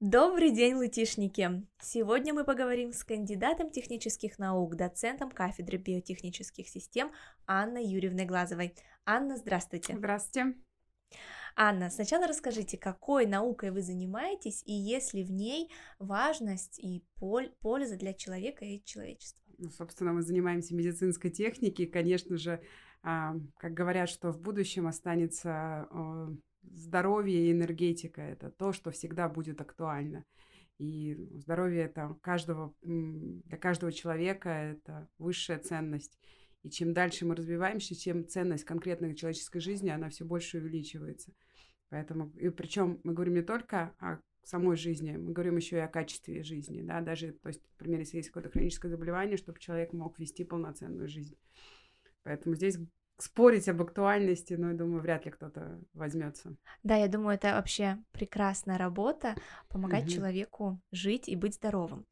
[0.00, 1.66] Добрый день, лытишники!
[1.80, 7.12] Сегодня мы поговорим с кандидатом технических наук, доцентом кафедры биотехнических систем
[7.46, 8.74] Анной Юрьевной Глазовой.
[9.06, 9.96] Анна, здравствуйте!
[9.96, 10.54] Здравствуйте!
[11.56, 17.96] Анна, сначала расскажите, какой наукой вы занимаетесь и есть ли в ней важность и польза
[17.96, 19.42] для человека и человечества?
[19.56, 21.86] Ну, собственно, мы занимаемся медицинской техникой.
[21.86, 22.60] Конечно же,
[23.02, 25.88] а, как говорят, что в будущем останется
[26.86, 30.24] здоровье и энергетика– это то, что всегда будет актуально.
[30.78, 36.18] И здоровье это каждого, для каждого человека это высшая ценность.
[36.62, 41.32] И чем дальше мы развиваемся, тем ценность конкретной человеческой жизни, она все больше увеличивается.
[41.88, 45.88] Поэтому, и причем мы говорим не только о самой жизни, мы говорим еще и о
[45.88, 50.18] качестве жизни, да, даже, то есть, например, если есть какое-то хроническое заболевание, чтобы человек мог
[50.18, 51.36] вести полноценную жизнь.
[52.22, 52.78] Поэтому здесь
[53.18, 56.56] спорить об актуальности, но я думаю, вряд ли кто-то возьмется.
[56.82, 59.34] Да, я думаю, это вообще прекрасная работа,
[59.68, 60.12] помогать угу.
[60.12, 62.06] человеку жить и быть здоровым.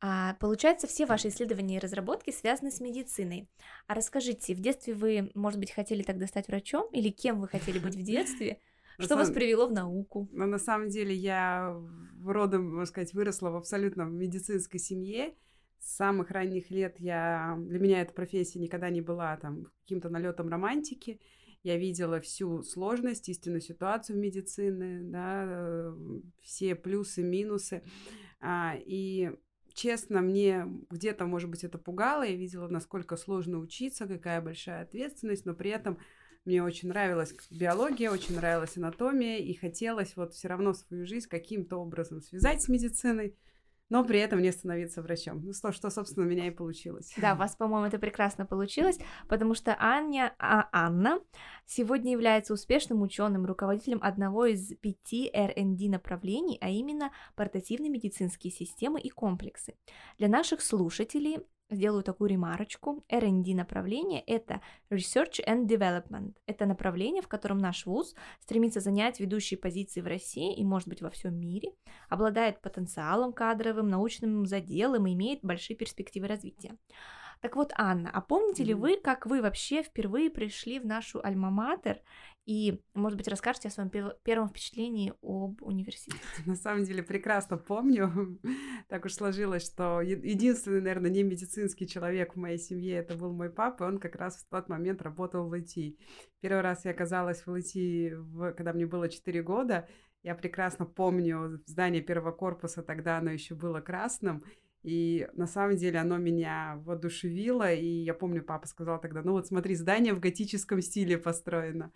[0.00, 3.48] А, получается, все ваши исследования и разработки связаны с медициной.
[3.88, 6.88] А расскажите, в детстве вы, может быть, хотели тогда стать врачом?
[6.92, 8.60] Или кем вы хотели быть в детстве?
[9.00, 10.28] Что вас привело в науку?
[10.32, 11.76] Ну, на самом деле, я
[12.24, 15.34] родом, можно сказать, выросла в абсолютно медицинской семье
[15.80, 17.56] с самых ранних лет я...
[17.58, 21.20] Для меня эта профессия никогда не была там каким-то налетом романтики.
[21.62, 25.96] Я видела всю сложность, истинную ситуацию в медицине, да, э,
[26.40, 27.82] все плюсы, минусы.
[28.40, 29.32] А, и
[29.74, 32.22] честно, мне где-то, может быть, это пугало.
[32.22, 35.98] Я видела, насколько сложно учиться, какая большая ответственность, но при этом
[36.44, 41.76] мне очень нравилась биология, очень нравилась анатомия, и хотелось вот все равно свою жизнь каким-то
[41.76, 43.36] образом связать с медициной
[43.88, 45.42] но при этом не становиться врачом.
[45.44, 47.12] Ну, что, что, собственно, у меня и получилось.
[47.16, 51.20] Да, у вас, по-моему, это прекрасно получилось, потому что Аня, а Анна
[51.66, 59.00] сегодня является успешным ученым, руководителем одного из пяти R&D направлений, а именно портативные медицинские системы
[59.00, 59.74] и комплексы.
[60.18, 61.38] Для наших слушателей
[61.70, 63.04] сделаю такую ремарочку.
[63.08, 66.34] R&D направление— это Research and Development.
[66.46, 71.02] Это направление, в котором наш вуз стремится занять ведущие позиции в России и, может быть,
[71.02, 71.72] во всем мире,
[72.08, 76.76] обладает потенциалом кадровым, научным заделом и имеет большие перспективы развития.
[77.40, 78.66] Так вот, Анна, а помните mm-hmm.
[78.66, 82.00] ли вы, как вы вообще впервые пришли в нашу альма-матер
[82.48, 86.18] и, может быть, расскажете о своем первом впечатлении об университете.
[86.46, 88.40] На самом деле прекрасно помню.
[88.88, 93.50] Так уж сложилось, что единственный, наверное, не медицинский человек в моей семье это был мой
[93.50, 93.84] папа.
[93.84, 95.98] Он как раз в тот момент работал в ИТ.
[96.40, 99.86] Первый раз я оказалась в ИТ, когда мне было 4 года.
[100.22, 104.42] Я прекрасно помню здание первого корпуса, тогда оно еще было красным.
[104.82, 107.72] И на самом деле оно меня воодушевило.
[107.72, 111.92] И я помню, папа сказал тогда, ну вот смотри, здание в готическом стиле построено.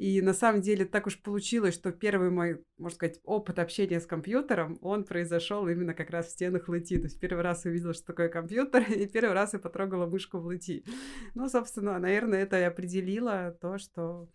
[0.00, 4.06] И на самом деле так уж получилось, что первый мой, можно сказать, опыт общения с
[4.06, 6.96] компьютером, он произошел именно как раз в стенах Лэти.
[6.96, 10.46] То есть первый раз увидела, что такое компьютер, и первый раз я потрогала мышку в
[10.46, 10.86] Лэти.
[11.34, 14.30] Ну, собственно, наверное, это и определило то, что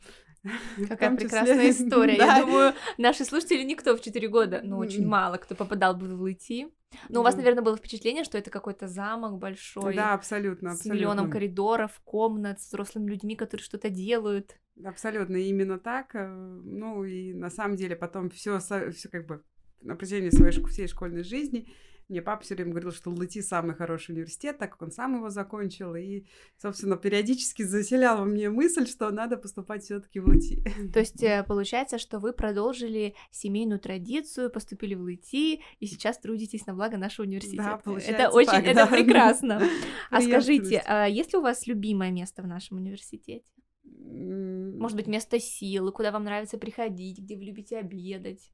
[0.87, 2.17] Какая прекрасная история.
[2.17, 6.21] Я думаю, наши слушатели никто в 4 года, ну, очень мало кто попадал бы в
[6.21, 6.67] Лэти.
[7.09, 9.95] Но у вас, наверное, было впечатление, что это какой-то замок большой.
[9.95, 14.57] Да, абсолютно, С миллионом коридоров, комнат, с взрослыми людьми, которые что-то делают.
[14.83, 16.15] Абсолютно, именно так.
[16.15, 19.43] Э, ну и на самом деле потом все, все как бы
[19.81, 21.67] на протяжении своей всей школьной жизни
[22.07, 25.29] мне папа все время говорил, что ЛТИ самый хороший университет, так как он сам его
[25.29, 25.95] закончил.
[25.95, 26.25] И,
[26.57, 30.63] собственно, периодически заселял во мне мысль, что надо поступать все-таки в ЛТИ.
[30.93, 36.65] То есть э, получается, что вы продолжили семейную традицию, поступили в ЛТИ и сейчас трудитесь
[36.67, 37.63] на благо нашего университета.
[37.63, 38.87] Да, получается это очень, так, это да.
[38.87, 39.61] прекрасно.
[40.11, 43.51] А скажите, а есть ли у вас любимое место в нашем университете?
[43.83, 48.51] Может быть, место силы, куда вам нравится приходить, где вы любите обедать?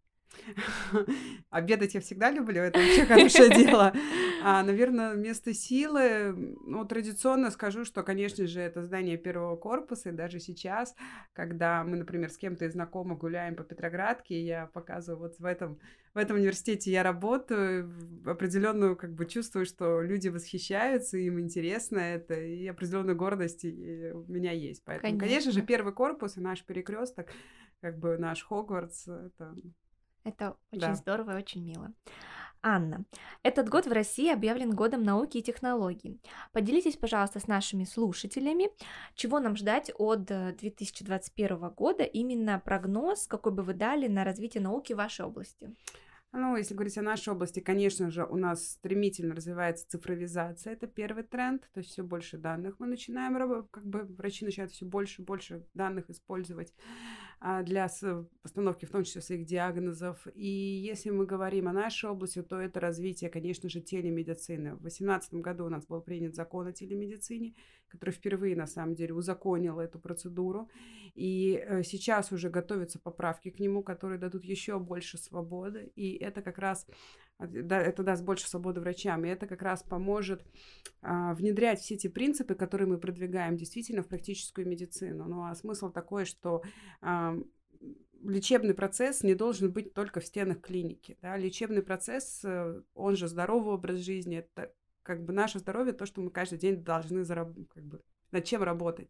[1.49, 3.93] Обедать я всегда люблю, это вообще хорошее дело.
[4.43, 10.13] А, наверное, место силы, ну, традиционно скажу, что, конечно же, это здание первого корпуса, и
[10.13, 10.95] даже сейчас,
[11.33, 15.79] когда мы, например, с кем-то из знакомых гуляем по Петроградке, я показываю вот в этом,
[16.15, 17.93] в этом университете я работаю,
[18.25, 24.23] определенную, как бы, чувствую, что люди восхищаются, им интересно это, и определенную гордость и у
[24.23, 24.83] меня есть.
[24.85, 25.27] Поэтому, конечно.
[25.27, 27.27] конечно же, первый корпус и наш перекресток,
[27.79, 29.55] как бы наш Хогвартс, это
[30.23, 30.95] это очень да.
[30.95, 31.93] здорово и очень мило.
[32.63, 33.05] Анна,
[33.41, 36.21] этот год в России объявлен годом науки и технологий.
[36.51, 38.69] Поделитесь, пожалуйста, с нашими слушателями,
[39.15, 44.61] чего нам ждать от 2021 э, года, именно прогноз, какой бы вы дали на развитие
[44.61, 45.75] науки в вашей области.
[46.33, 51.23] Ну, если говорить о нашей области, конечно же, у нас стремительно развивается цифровизация, это первый
[51.23, 55.25] тренд, то есть все больше данных мы начинаем, как бы врачи начинают все больше и
[55.25, 56.73] больше данных использовать.
[57.43, 57.89] А, для
[58.43, 60.27] постановки, в том числе, своих диагнозов.
[60.35, 64.75] И если мы говорим о нашей области, то это развитие, конечно же, телемедицины.
[64.75, 67.55] В 2018 году у нас был принят закон о телемедицине,
[67.87, 70.69] который впервые, на самом деле, узаконил эту процедуру.
[71.15, 75.91] И э, сейчас уже готовятся поправки к нему, которые дадут еще больше свободы.
[75.95, 76.85] И это как раз
[77.41, 80.45] это даст больше свободы врачам, и это как раз поможет
[81.01, 85.25] а, внедрять все эти принципы, которые мы продвигаем действительно в практическую медицину.
[85.25, 86.61] Ну а смысл такой, что
[87.01, 87.35] а,
[88.23, 91.17] лечебный процесс не должен быть только в стенах клиники.
[91.21, 91.37] Да?
[91.37, 94.73] Лечебный процесс, э, он же здоровый образ жизни, это
[95.03, 98.01] как бы наше здоровье, то, что мы каждый день должны заработать, как бы
[98.31, 99.09] над чем работать.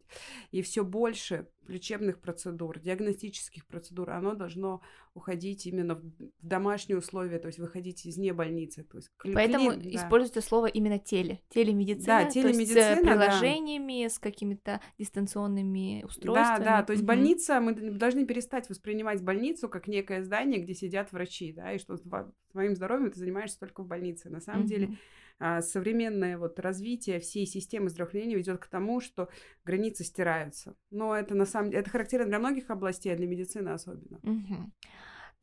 [0.50, 4.82] И все больше лечебных процедур, диагностических процедур, оно должно
[5.14, 6.02] уходить именно в
[6.40, 8.84] домашние условия, то есть выходить из не больницы.
[8.84, 10.40] То есть Поэтому клин, да.
[10.40, 14.10] слово именно теле, телемедицина, да, телемедицина то есть с приложениями, да.
[14.10, 16.64] с какими-то дистанционными устройствами.
[16.64, 21.12] Да, да, то есть больница, мы должны перестать воспринимать больницу как некое здание, где сидят
[21.12, 21.96] врачи, да, и что
[22.50, 24.30] своим здоровьем ты занимаешься только в больнице.
[24.30, 24.96] На самом деле
[25.38, 29.28] а, современное вот развитие всей системы здравоохранения ведет к тому, что
[29.64, 30.76] границы стираются.
[30.90, 34.18] Но это на самом деле это характерно для многих областей, а для медицины особенно.
[34.22, 34.72] Угу.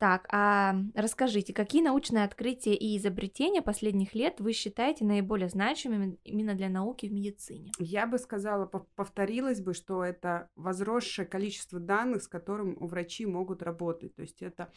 [0.00, 6.54] Так, а расскажите, какие научные открытия и изобретения последних лет вы считаете наиболее значимыми именно
[6.54, 7.70] для науки в медицине?
[7.78, 14.14] Я бы сказала, повторилось бы, что это возросшее количество данных, с которым врачи могут работать.
[14.14, 14.72] То есть это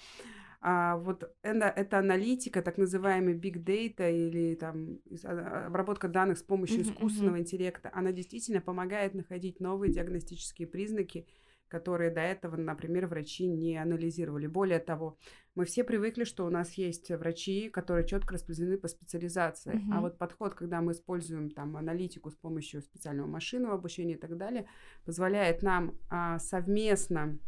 [0.59, 6.43] а вот это, это аналитика, так называемый big data или там а, обработка данных с
[6.43, 11.27] помощью искусственного интеллекта, она действительно помогает находить новые диагностические признаки,
[11.73, 14.45] которые до этого, например, врачи не анализировали.
[14.45, 15.17] Более того,
[15.55, 19.73] мы все привыкли, что у нас есть врачи, которые четко распределены по специализации.
[19.73, 19.93] Uh-huh.
[19.93, 24.37] А вот подход, когда мы используем там аналитику с помощью специального машинного обучения и так
[24.37, 24.67] далее,
[25.03, 27.39] позволяет нам а, совместно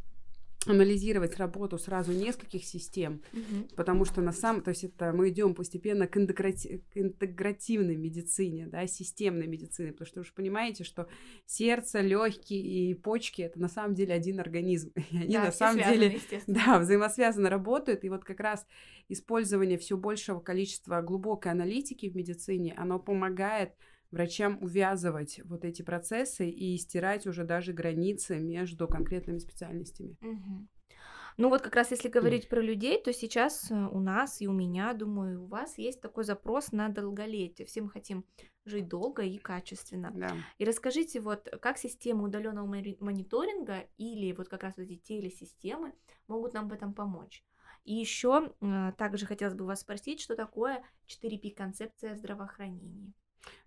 [0.68, 3.68] анализировать работу сразу нескольких систем, угу.
[3.76, 8.68] потому что на самом, то есть это мы идем постепенно к, интеграти, к интегративной медицине,
[8.68, 11.08] да, системной медицине, потому что вы же понимаете, что
[11.46, 15.84] сердце, легкие и почки это на самом деле один организм, и они да, на самом
[15.84, 18.66] деле да взаимосвязанно работают, и вот как раз
[19.10, 23.74] использование все большего количества глубокой аналитики в медицине, оно помогает
[24.16, 30.16] врачам увязывать вот эти процессы и стирать уже даже границы между конкретными специальностями.
[30.22, 30.68] Угу.
[31.38, 34.54] Ну вот как раз если говорить про людей, то сейчас э, у нас и у
[34.54, 37.68] меня, думаю, у вас есть такой запрос на долголетие.
[37.68, 38.24] Все мы хотим
[38.64, 40.12] жить долго и качественно.
[40.16, 40.32] Да.
[40.60, 45.94] И расскажите, вот как система удаленного мониторинга или вот как раз эти телесистемы
[46.30, 47.44] могут нам в этом помочь?
[47.84, 53.14] И еще э, также хотелось бы вас спросить, что такое 4P концепция здравоохранения?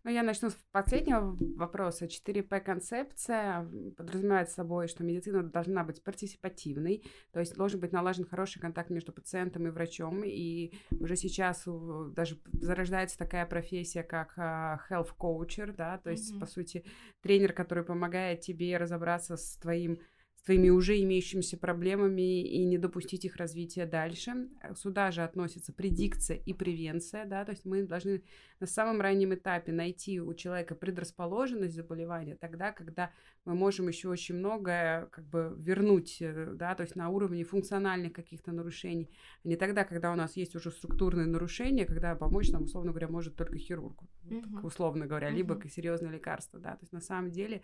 [0.04, 2.06] Ну, я начну с последнего вопроса.
[2.06, 8.90] 4П-концепция подразумевает собой, что медицина должна быть партисипативной, то есть должен быть налажен хороший контакт
[8.90, 15.72] между пациентом и врачом, и уже сейчас даже зарождается такая профессия, как а, health coacher,
[15.72, 16.40] да, то есть, mm-hmm.
[16.40, 16.84] по сути,
[17.20, 19.98] тренер, который помогает тебе разобраться с твоим
[20.44, 24.48] твоими уже имеющимися проблемами и не допустить их развития дальше.
[24.76, 28.22] Сюда же относятся предикция и превенция, да, то есть мы должны
[28.60, 33.10] на самом раннем этапе найти у человека предрасположенность заболевания тогда, когда
[33.44, 38.12] мы можем еще очень многое как бы вернуть, э, да, то есть на уровне функциональных
[38.12, 39.10] каких-то нарушений,
[39.44, 43.08] а не тогда, когда у нас есть уже структурные нарушения, когда помочь нам, условно говоря,
[43.08, 44.60] может только хирург, uh-huh.
[44.62, 45.36] условно говоря, uh-huh.
[45.36, 47.62] либо серьезное лекарство, да, то есть на самом деле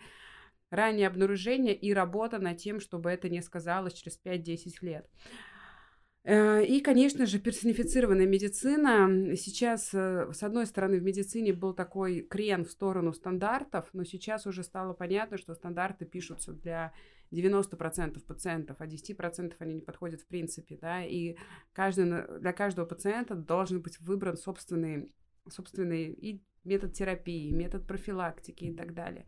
[0.71, 5.09] раннее обнаружение и работа над тем, чтобы это не сказалось через 5-10 лет.
[6.25, 9.37] Э, и, конечно же, персонифицированная медицина.
[9.37, 14.47] Сейчас, э, с одной стороны, в медицине был такой крен в сторону стандартов, но сейчас
[14.47, 16.95] уже стало понятно, что стандарты пишутся для
[17.31, 21.37] 90% пациентов, а 10% они не подходят в принципе, да, и
[21.73, 25.13] каждый, для каждого пациента должен быть выбран собственный,
[25.51, 29.25] собственный и метод терапии, метод профилактики и так далее.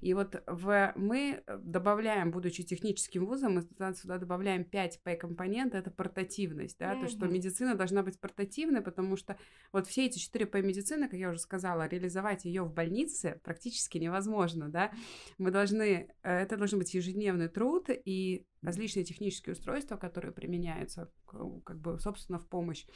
[0.00, 6.78] И вот в, мы добавляем, будучи техническим вузом, мы сюда добавляем 5 P-компонента, это портативность,
[6.78, 7.00] да, mm-hmm.
[7.02, 9.36] то, что медицина должна быть портативной, потому что
[9.72, 13.98] вот все эти 4 P медицины, как я уже сказала, реализовать ее в больнице практически
[13.98, 14.90] невозможно, да.
[15.38, 21.78] Мы должны, э, это должен быть ежедневный труд и различные технические устройства, которые применяются, как
[21.80, 22.86] бы, собственно, в помощь.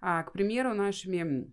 [0.00, 1.52] А, к примеру, нашими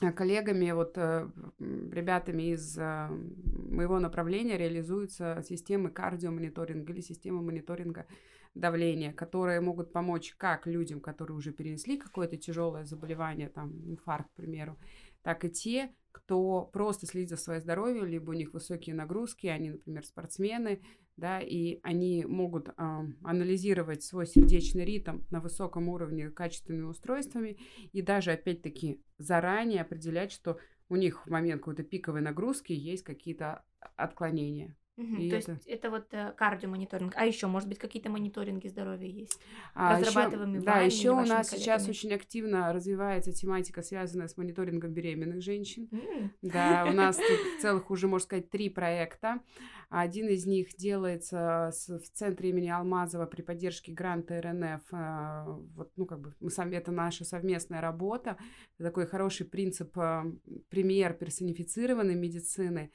[0.00, 1.28] коллегами, вот э,
[1.58, 8.06] ребятами из э, моего направления реализуются системы кардиомониторинга или системы мониторинга
[8.54, 14.36] давления, которые могут помочь как людям, которые уже перенесли какое-то тяжелое заболевание, там инфаркт, к
[14.36, 14.78] примеру,
[15.22, 19.70] так и те, кто просто следит за своим здоровьем, либо у них высокие нагрузки, они,
[19.70, 20.80] например, спортсмены,
[21.18, 27.58] да, и они могут а, анализировать свой сердечный ритм на высоком уровне качественными устройствами
[27.92, 30.58] и даже, опять-таки, заранее определять, что
[30.88, 33.64] у них в момент какой-то пиковой нагрузки есть какие-то
[33.96, 34.76] отклонения.
[34.98, 35.36] Угу, то это...
[35.36, 37.14] есть это вот э, кардиомониторинг.
[37.16, 39.40] А еще, может быть, какие-то мониторинги здоровья есть?
[39.72, 41.60] А, Разрабатываемые еще, Да, еще у нас коллегами?
[41.60, 45.88] сейчас очень активно развивается тематика, связанная с мониторингом беременных женщин.
[45.92, 46.30] Mm.
[46.42, 47.26] Да, у нас тут
[47.60, 49.40] целых уже, можно сказать, три проекта.
[49.88, 54.82] Один из них делается в центре имени Алмазова при поддержке гранта РНФ.
[54.90, 55.44] А,
[55.76, 58.36] вот, ну, как бы мы сами, это наша совместная работа.
[58.78, 60.26] Это такой хороший принцип, а,
[60.70, 62.90] пример персонифицированной медицины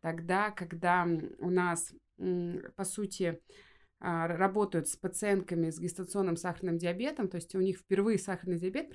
[0.00, 1.06] тогда, когда
[1.38, 3.40] у нас, по сути,
[4.00, 8.90] а, работают с пациентками с гестационным сахарным диабетом, то есть у них впервые сахарный диабет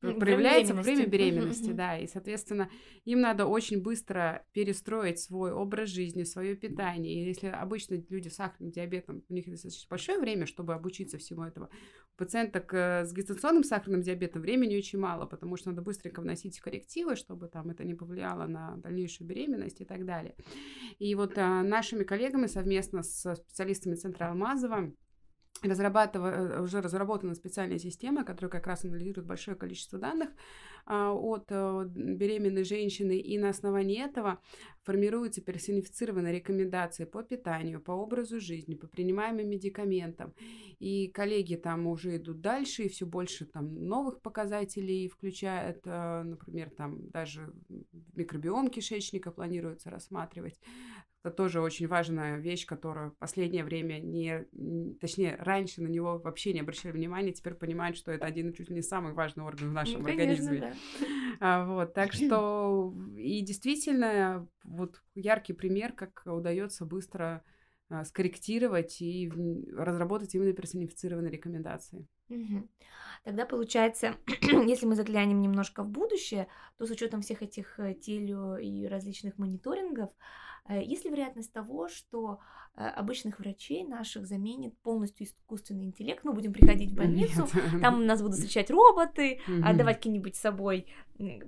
[0.00, 2.70] проявляется во время беременности, да, и, соответственно,
[3.04, 7.14] им надо очень быстро перестроить свой образ жизни, свое питание.
[7.14, 11.44] И если обычно люди с сахарным диабетом, у них достаточно большое время, чтобы обучиться всему
[11.44, 16.20] этому, у пациенток э, с гестационным сахарным диабетом времени очень мало, потому что надо быстренько
[16.20, 20.34] вносить коррективы, чтобы там это не повлияло на дальнейшую беременность и так далее.
[20.98, 24.92] И вот а, нашими коллегами совместно с специалистами Центра Алмазова
[25.62, 30.30] разрабатывая, уже разработана специальная система, которая как раз анализирует большое количество данных
[30.84, 34.40] а, от а, беременной женщины, и на основании этого
[34.84, 40.34] формируются персонифицированные рекомендации по питанию, по образу жизни, по принимаемым медикаментам.
[40.78, 46.70] И коллеги там уже идут дальше, и все больше там новых показателей включают, а, например,
[46.70, 47.52] там даже
[48.14, 50.60] микробиом кишечника планируется рассматривать.
[51.26, 54.46] Это тоже очень важная вещь, которая в последнее время не...
[55.00, 58.76] Точнее, раньше на него вообще не обращали внимания, теперь понимают, что это один чуть ли
[58.76, 60.60] не самый важный орган в нашем ну, конечно, организме.
[60.60, 60.76] Да.
[61.40, 62.94] А, вот, так что...
[63.16, 67.42] И действительно, вот яркий пример, как удается быстро
[67.88, 69.28] а, скорректировать и
[69.76, 72.06] разработать именно персонифицированные рекомендации.
[72.28, 72.68] Угу.
[73.24, 78.36] Тогда получается, если мы заглянем немножко в будущее, то с учетом всех этих э, теле
[78.62, 80.10] и различных мониторингов,
[80.68, 82.40] Э, есть ли вероятность того, что
[82.74, 86.24] э, обычных врачей наших заменит полностью искусственный интеллект?
[86.24, 87.82] Мы будем приходить в больницу, Нет.
[87.82, 90.86] там нас будут встречать роботы, отдавать какие-нибудь с собой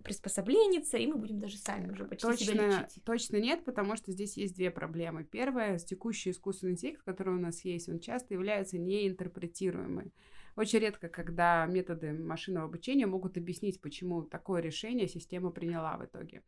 [0.04, 3.04] приспособленицы, и мы будем даже сами уже почти точно, себя лечить.
[3.04, 5.24] Точно нет, потому что здесь есть две проблемы.
[5.24, 10.12] Первая, текущий искусственный интеллект, который у нас есть, он часто является неинтерпретируемым.
[10.58, 16.42] Очень редко, когда методы машинного обучения могут объяснить, почему такое решение система приняла в итоге.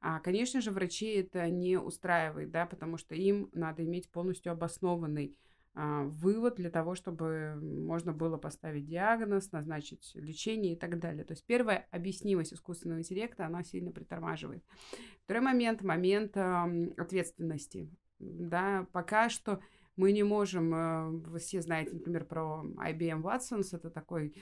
[0.00, 5.36] А, конечно же, врачей это не устраивает, да, потому что им надо иметь полностью обоснованный
[5.74, 11.24] а, вывод для того, чтобы можно было поставить диагноз, назначить лечение и так далее.
[11.24, 14.62] То есть первая объяснимость искусственного интеллекта, она сильно притормаживает.
[15.24, 17.90] Второй момент, момент э, ответственности.
[18.20, 19.60] Да, пока что
[20.00, 24.34] мы не можем, э, вы все знаете, например, про IBM Watson, это такой,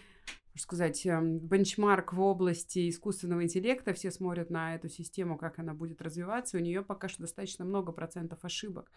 [0.54, 5.74] можно сказать, эм, бенчмарк в области искусственного интеллекта, все смотрят на эту систему, как она
[5.74, 8.92] будет развиваться, у нее пока что достаточно много процентов ошибок.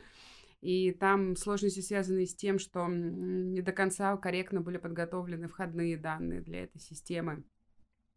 [0.61, 6.41] И там сложности связаны с тем, что не до конца корректно были подготовлены входные данные
[6.41, 7.43] для этой системы.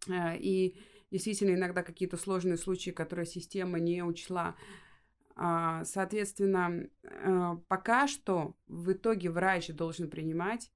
[0.06, 0.76] Э, и
[1.10, 4.54] действительно иногда какие-то сложные случаи, которые система не учла,
[5.36, 10.70] соответственно, э, пока что в итоге врач должен принимать,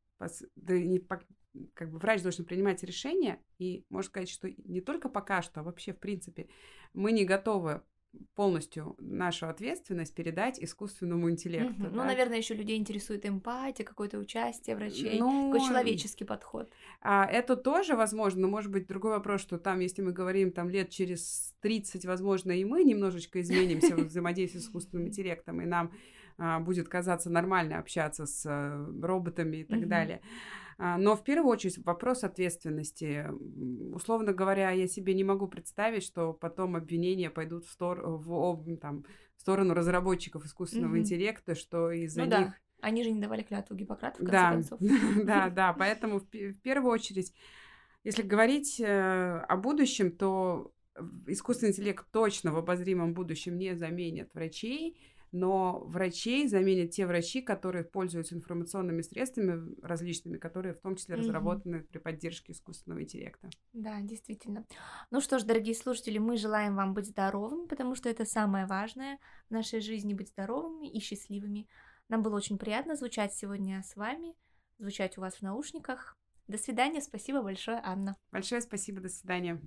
[0.56, 0.98] да не,
[1.74, 5.62] как бы врач должен принимать решение, и можно сказать, что не только пока что, а
[5.62, 6.48] вообще в принципе
[6.92, 7.82] мы не готовы
[8.34, 11.82] полностью нашу ответственность передать искусственному интеллекту.
[11.82, 11.90] Угу.
[11.90, 11.96] Да?
[11.96, 16.72] Ну, наверное, еще людей интересует эмпатия, какое-то участие врачей, ну, такой человеческий подход.
[17.00, 20.70] А это тоже возможно, но может быть другой вопрос, что там, если мы говорим там
[20.70, 25.92] лет через 30, возможно, и мы немножечко изменимся в взаимодействии с искусственным интеллектом, и нам
[26.38, 29.88] а, будет казаться нормально общаться с а, роботами и так угу.
[29.88, 30.20] далее.
[30.80, 33.26] А, но в первую очередь вопрос ответственности.
[33.92, 39.04] Условно говоря, я себе не могу представить, что потом обвинения пойдут в, стор в, там,
[39.37, 41.00] в сторону разработчиков искусственного mm-hmm.
[41.00, 42.32] интеллекта, что из-за ну, них...
[42.32, 42.54] Да.
[42.80, 44.52] Они же не давали клятву Гиппократа, в конце да.
[44.52, 44.80] концов.
[45.25, 47.35] Да, да, поэтому в, в первую очередь,
[48.04, 50.73] если говорить э, о будущем, то
[51.26, 54.97] искусственный интеллект точно в обозримом будущем не заменит врачей,
[55.32, 61.20] но врачей заменят те врачи, которые пользуются информационными средствами различными, которые в том числе mm-hmm.
[61.20, 63.50] разработаны при поддержке искусственного интеллекта.
[63.73, 64.66] Да, действительно.
[65.11, 69.18] Ну что ж, дорогие слушатели, мы желаем вам быть здоровыми, потому что это самое важное
[69.49, 71.68] в нашей жизни быть здоровыми и счастливыми.
[72.08, 74.35] Нам было очень приятно звучать сегодня с вами,
[74.78, 76.16] звучать у вас в наушниках.
[76.47, 78.16] До свидания, спасибо большое, Анна.
[78.32, 79.61] Большое спасибо, до свидания.